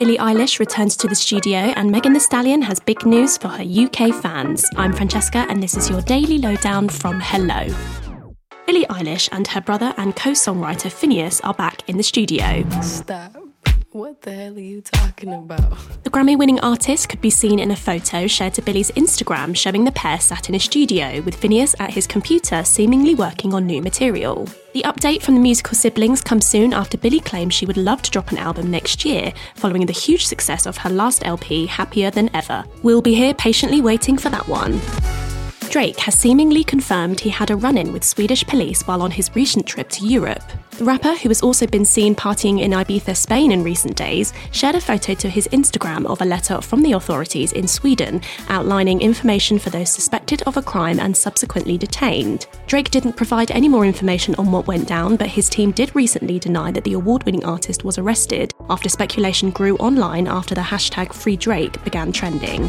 Billie 0.00 0.16
Eilish 0.16 0.58
returns 0.58 0.96
to 0.96 1.08
the 1.08 1.14
studio, 1.14 1.58
and 1.76 1.90
Megan 1.90 2.14
Thee 2.14 2.20
Stallion 2.20 2.62
has 2.62 2.80
big 2.80 3.04
news 3.04 3.36
for 3.36 3.48
her 3.48 3.62
UK 3.62 4.14
fans. 4.14 4.64
I'm 4.78 4.94
Francesca, 4.94 5.44
and 5.50 5.62
this 5.62 5.76
is 5.76 5.90
your 5.90 6.00
daily 6.00 6.38
lowdown 6.38 6.88
from 6.88 7.20
Hello. 7.20 7.66
Billie 8.66 8.86
Eilish 8.86 9.28
and 9.30 9.46
her 9.48 9.60
brother 9.60 9.92
and 9.98 10.16
co 10.16 10.30
songwriter 10.30 10.90
Finneas 10.90 11.42
are 11.44 11.52
back 11.52 11.86
in 11.86 11.98
the 11.98 12.02
studio. 12.02 12.64
Stop. 12.80 13.39
What 13.92 14.22
the 14.22 14.30
hell 14.30 14.54
are 14.54 14.60
you 14.60 14.82
talking 14.82 15.34
about? 15.34 15.76
The 16.04 16.10
Grammy 16.10 16.38
winning 16.38 16.60
artist 16.60 17.08
could 17.08 17.20
be 17.20 17.28
seen 17.28 17.58
in 17.58 17.72
a 17.72 17.76
photo 17.76 18.28
shared 18.28 18.54
to 18.54 18.62
Billie's 18.62 18.92
Instagram 18.92 19.56
showing 19.56 19.84
the 19.84 19.90
pair 19.90 20.20
sat 20.20 20.48
in 20.48 20.54
a 20.54 20.60
studio 20.60 21.20
with 21.22 21.40
Finneas 21.40 21.74
at 21.80 21.90
his 21.90 22.06
computer 22.06 22.62
seemingly 22.62 23.16
working 23.16 23.52
on 23.52 23.66
new 23.66 23.82
material. 23.82 24.46
The 24.74 24.84
update 24.84 25.22
from 25.22 25.34
the 25.34 25.40
musical 25.40 25.74
siblings 25.74 26.20
comes 26.20 26.46
soon 26.46 26.72
after 26.72 26.96
Billy 26.96 27.18
claims 27.18 27.54
she 27.54 27.66
would 27.66 27.76
love 27.76 28.00
to 28.02 28.12
drop 28.12 28.30
an 28.30 28.38
album 28.38 28.70
next 28.70 29.04
year, 29.04 29.32
following 29.56 29.86
the 29.86 29.92
huge 29.92 30.24
success 30.24 30.66
of 30.66 30.76
her 30.76 30.90
last 30.90 31.26
LP, 31.26 31.66
Happier 31.66 32.12
Than 32.12 32.30
Ever. 32.32 32.64
We'll 32.84 33.02
be 33.02 33.14
here 33.14 33.34
patiently 33.34 33.80
waiting 33.80 34.16
for 34.16 34.28
that 34.28 34.46
one. 34.46 34.80
Drake 35.70 36.00
has 36.00 36.18
seemingly 36.18 36.64
confirmed 36.64 37.20
he 37.20 37.30
had 37.30 37.52
a 37.52 37.56
run 37.56 37.78
in 37.78 37.92
with 37.92 38.02
Swedish 38.02 38.44
police 38.44 38.82
while 38.88 39.02
on 39.02 39.12
his 39.12 39.30
recent 39.36 39.66
trip 39.66 39.88
to 39.90 40.04
Europe. 40.04 40.42
The 40.72 40.84
rapper, 40.84 41.14
who 41.14 41.28
has 41.28 41.42
also 41.42 41.64
been 41.64 41.84
seen 41.84 42.16
partying 42.16 42.60
in 42.60 42.72
Ibiza, 42.72 43.16
Spain 43.16 43.52
in 43.52 43.62
recent 43.62 43.96
days, 43.96 44.32
shared 44.50 44.74
a 44.74 44.80
photo 44.80 45.14
to 45.14 45.28
his 45.28 45.46
Instagram 45.52 46.06
of 46.06 46.22
a 46.22 46.24
letter 46.24 46.60
from 46.60 46.82
the 46.82 46.94
authorities 46.94 47.52
in 47.52 47.68
Sweden 47.68 48.20
outlining 48.48 49.00
information 49.00 49.60
for 49.60 49.70
those 49.70 49.92
suspected 49.92 50.42
of 50.42 50.56
a 50.56 50.62
crime 50.62 50.98
and 50.98 51.16
subsequently 51.16 51.78
detained. 51.78 52.48
Drake 52.66 52.90
didn't 52.90 53.12
provide 53.16 53.52
any 53.52 53.68
more 53.68 53.86
information 53.86 54.34
on 54.34 54.50
what 54.50 54.66
went 54.66 54.88
down, 54.88 55.14
but 55.14 55.28
his 55.28 55.48
team 55.48 55.70
did 55.70 55.94
recently 55.94 56.40
deny 56.40 56.72
that 56.72 56.82
the 56.82 56.94
award 56.94 57.22
winning 57.22 57.44
artist 57.44 57.84
was 57.84 57.96
arrested 57.96 58.52
after 58.68 58.88
speculation 58.88 59.50
grew 59.50 59.76
online 59.76 60.26
after 60.26 60.52
the 60.52 60.60
hashtag 60.62 61.14
Free 61.14 61.36
Drake 61.36 61.80
began 61.84 62.10
trending. 62.10 62.68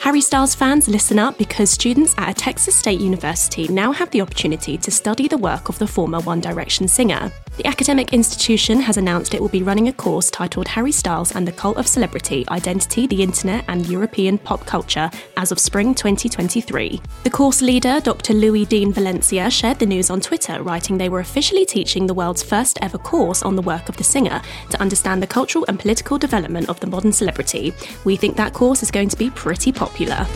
Harry 0.00 0.20
Styles 0.20 0.54
fans, 0.54 0.86
listen 0.86 1.18
up 1.18 1.36
because 1.38 1.70
students 1.70 2.14
at 2.18 2.30
a 2.30 2.34
Texas 2.34 2.76
State 2.76 3.00
University 3.00 3.66
now 3.66 3.90
have 3.90 4.08
the 4.12 4.20
opportunity 4.20 4.78
to 4.78 4.92
study 4.92 5.26
the 5.26 5.36
work 5.36 5.68
of 5.68 5.78
the 5.80 5.88
former 5.88 6.20
One 6.20 6.40
Direction 6.40 6.86
singer. 6.86 7.32
The 7.58 7.66
academic 7.66 8.12
institution 8.12 8.78
has 8.82 8.98
announced 8.98 9.34
it 9.34 9.40
will 9.40 9.48
be 9.48 9.64
running 9.64 9.88
a 9.88 9.92
course 9.92 10.30
titled 10.30 10.68
Harry 10.68 10.92
Styles 10.92 11.34
and 11.34 11.44
the 11.44 11.50
Cult 11.50 11.76
of 11.76 11.88
Celebrity 11.88 12.44
Identity, 12.50 13.08
the 13.08 13.20
Internet, 13.20 13.64
and 13.66 13.84
European 13.88 14.38
Pop 14.38 14.64
Culture 14.64 15.10
as 15.36 15.50
of 15.50 15.58
spring 15.58 15.92
2023. 15.92 17.00
The 17.24 17.30
course 17.30 17.60
leader, 17.60 17.98
Dr. 17.98 18.32
Louie 18.32 18.64
Dean 18.64 18.92
Valencia, 18.92 19.50
shared 19.50 19.80
the 19.80 19.86
news 19.86 20.08
on 20.08 20.20
Twitter, 20.20 20.62
writing 20.62 20.98
they 20.98 21.08
were 21.08 21.18
officially 21.18 21.66
teaching 21.66 22.06
the 22.06 22.14
world's 22.14 22.44
first 22.44 22.78
ever 22.80 22.96
course 22.96 23.42
on 23.42 23.56
the 23.56 23.62
work 23.62 23.88
of 23.88 23.96
the 23.96 24.04
singer 24.04 24.40
to 24.70 24.80
understand 24.80 25.20
the 25.20 25.26
cultural 25.26 25.64
and 25.66 25.80
political 25.80 26.16
development 26.16 26.68
of 26.68 26.78
the 26.78 26.86
modern 26.86 27.10
celebrity. 27.10 27.74
We 28.04 28.14
think 28.14 28.36
that 28.36 28.54
course 28.54 28.84
is 28.84 28.92
going 28.92 29.08
to 29.08 29.16
be 29.16 29.30
pretty 29.30 29.72
popular. 29.72 30.28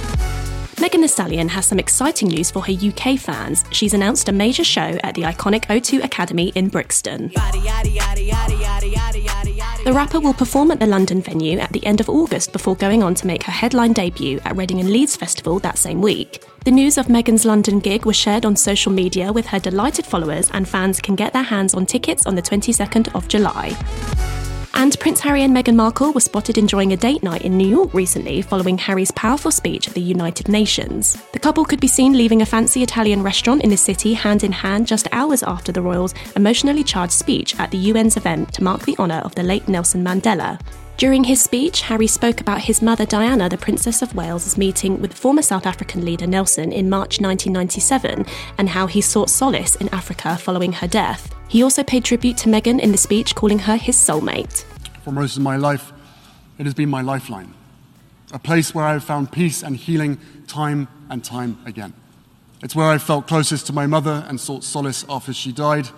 Megan 0.83 1.01
Thee 1.01 1.07
Stallion 1.07 1.49
has 1.49 1.65
some 1.65 1.79
exciting 1.79 2.27
news 2.27 2.51
for 2.51 2.61
her 2.65 2.73
UK 2.73 3.17
fans. 3.17 3.65
She's 3.71 3.95
announced 3.95 4.29
a 4.29 4.33
major 4.33 4.65
show 4.65 4.99
at 5.05 5.15
the 5.15 5.23
iconic 5.23 5.67
O2 5.67 6.03
Academy 6.03 6.49
in 6.57 6.67
Brixton. 6.67 7.29
The 9.85 9.93
rapper 9.95 10.19
will 10.19 10.35
perform 10.35 10.73
at 10.73 10.81
the 10.81 10.87
London 10.87 11.23
venue 11.23 11.61
at 11.61 11.71
the 11.71 11.87
end 11.87 12.01
of 12.01 12.09
August 12.09 12.53
before 12.53 12.75
going 12.75 13.05
on 13.05 13.15
to 13.15 13.29
make 13.29 13.45
her 13.45 13.53
headline 13.53 13.93
debut 13.93 14.41
at 14.45 14.57
Reading 14.57 14.81
and 14.81 14.91
Leeds 14.91 15.15
Festival 15.15 15.61
that 15.61 15.79
same 15.79 16.03
week. 16.03 16.43
The 16.65 16.73
news 16.73 16.99
of 16.99 17.09
Megan's 17.09 17.45
London 17.45 17.79
gig 17.79 18.05
was 18.05 18.17
shared 18.17 18.45
on 18.45 18.57
social 18.57 18.91
media 18.91 19.33
with 19.33 19.47
her 19.47 19.61
delighted 19.61 20.05
followers, 20.05 20.51
and 20.53 20.69
fans 20.69 21.01
can 21.01 21.15
get 21.15 21.33
their 21.33 21.45
hands 21.45 21.75
on 21.75 21.87
tickets 21.87 22.27
on 22.27 22.35
the 22.35 22.43
22nd 22.43 23.15
of 23.15 23.29
July. 23.29 23.77
And 24.75 24.99
Prince 24.99 25.21
Harry 25.21 25.43
and 25.43 25.55
Meghan 25.55 25.77
Markle 25.77 26.13
were 26.13 26.21
spotted 26.21 26.59
enjoying 26.59 26.93
a 26.93 26.97
date 26.97 27.23
night 27.23 27.43
in 27.43 27.57
New 27.57 27.69
York 27.69 27.93
recently 27.93 28.43
following 28.43 28.79
Harry's 28.79 29.11
powerful 29.11 29.51
speech 29.51 29.87
at 29.87 29.95
the 29.95 30.01
United 30.01 30.49
Nations. 30.49 31.21
The 31.33 31.39
couple 31.39 31.65
could 31.65 31.81
be 31.81 31.87
seen 31.87 32.15
leaving 32.15 32.43
a 32.43 32.47
fancy 32.47 32.83
Italian 32.83 33.23
restaurant 33.23 33.63
in 33.63 33.71
the 33.71 33.77
city 33.77 34.15
hand 34.15 34.45
in 34.45 34.53
hand 34.53 34.87
just 34.87 35.09
hours 35.13 35.43
after 35.43 35.73
the 35.73 35.83
royals' 35.83 36.15
emotionally 36.37 36.83
charged 36.83 37.13
speech 37.13 37.59
at 37.61 37.71
the 37.71 37.91
UN's 37.91 38.17
event 38.17 38.53
to 38.55 38.65
mark 38.65 38.83
the 38.83 38.97
honour 38.99 39.21
of 39.25 39.35
the 39.35 39.43
late 39.43 39.69
Nelson 39.69 40.03
Mandela. 40.03 40.59
During 40.97 41.25
his 41.25 41.43
speech, 41.43 41.83
Harry 41.83 42.07
spoke 42.07 42.41
about 42.41 42.61
his 42.61 42.83
mother 42.83 43.05
Diana, 43.05 43.49
the 43.49 43.59
Princess 43.59 44.03
of 44.03 44.15
Wales' 44.15 44.57
meeting 44.57 45.01
with 45.01 45.15
former 45.15 45.43
South 45.43 45.67
African 45.67 46.05
leader 46.05 46.27
Nelson 46.27 46.73
in 46.73 46.89
March 46.89 47.21
1997 47.21 48.25
and 48.59 48.69
how 48.69 48.87
he 48.87 49.01
sought 49.01 49.31
solace 49.31 49.75
in 49.77 49.89
Africa 49.89 50.37
following 50.37 50.73
her 50.73 50.87
death. 50.87 51.32
He 51.53 51.63
also 51.63 51.83
paid 51.83 52.03
tribute 52.03 52.39
to 52.39 52.49
Meghan 52.49 52.81
in 52.81 52.93
the 52.93 52.97
speech, 52.97 53.35
calling 53.35 53.59
her 53.59 53.77
his 53.77 53.95
soulmate. 53.95 54.65
For 55.03 55.13
most 55.13 55.37
of 55.37 55.43
my 55.43 55.59
life, 55.59 55.93
it 56.57 56.65
has 56.65 56.73
been 56.73 56.89
my 56.89 57.03
lifeline, 57.03 57.53
a 58.33 58.39
place 58.39 58.75
where 58.75 58.87
I 58.87 58.95
have 58.95 59.05
found 59.05 59.33
peace 59.33 59.63
and 59.63 59.77
healing 59.77 60.19
time 60.47 60.89
and 61.11 61.23
time 61.23 61.59
again. 61.67 61.93
It's 62.63 62.75
where 62.75 62.89
I 62.89 62.97
felt 62.97 63.27
closest 63.27 63.67
to 63.67 63.75
my 63.75 63.87
mother 63.87 64.25
and 64.29 64.41
sought 64.41 64.65
solace 64.65 65.05
after 65.11 65.35
she 65.35 65.53
died, 65.53 65.91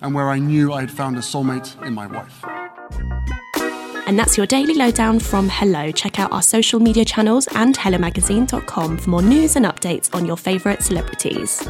and 0.00 0.14
where 0.14 0.30
I 0.30 0.38
knew 0.38 0.72
I 0.72 0.80
had 0.80 0.90
found 0.90 1.18
a 1.18 1.20
soulmate 1.20 1.70
in 1.84 1.92
my 1.92 2.06
wife. 2.06 2.42
And 4.06 4.18
that's 4.18 4.38
your 4.38 4.46
daily 4.46 4.72
lowdown 4.72 5.18
from 5.18 5.50
Hello. 5.50 5.92
Check 5.92 6.20
out 6.20 6.32
our 6.32 6.40
social 6.40 6.80
media 6.80 7.04
channels 7.04 7.48
and 7.54 7.76
hellomagazine.com 7.76 8.96
for 8.96 9.10
more 9.10 9.20
news 9.20 9.56
and 9.56 9.66
updates 9.66 10.14
on 10.14 10.24
your 10.24 10.38
favourite 10.38 10.82
celebrities. 10.82 11.68